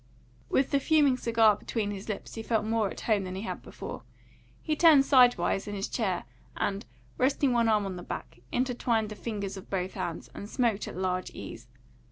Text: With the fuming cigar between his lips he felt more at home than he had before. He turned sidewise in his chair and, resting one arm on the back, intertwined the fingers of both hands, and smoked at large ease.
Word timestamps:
With 0.49 0.71
the 0.71 0.79
fuming 0.79 1.15
cigar 1.15 1.55
between 1.57 1.91
his 1.91 2.09
lips 2.09 2.33
he 2.33 2.41
felt 2.41 2.65
more 2.65 2.89
at 2.89 3.01
home 3.01 3.23
than 3.23 3.35
he 3.35 3.43
had 3.43 3.61
before. 3.61 4.01
He 4.59 4.75
turned 4.75 5.05
sidewise 5.05 5.67
in 5.67 5.75
his 5.75 5.87
chair 5.87 6.23
and, 6.57 6.87
resting 7.19 7.53
one 7.53 7.67
arm 7.69 7.85
on 7.85 7.97
the 7.97 8.01
back, 8.01 8.39
intertwined 8.51 9.09
the 9.09 9.15
fingers 9.15 9.57
of 9.57 9.69
both 9.69 9.93
hands, 9.93 10.27
and 10.33 10.49
smoked 10.49 10.87
at 10.87 10.97
large 10.97 11.29
ease. 11.35 11.67